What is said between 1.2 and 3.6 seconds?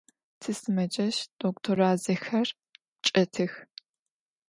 doktor 'azexer çç'etıx.